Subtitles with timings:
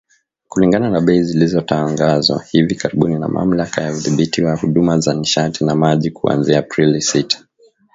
[0.47, 5.75] Kulingana na bei zilizotangazwa hivi karibuni na Mamlaka ya Udhibiti wa Huduma za Nishati na
[5.75, 7.43] Maji kuanzia Aprili sita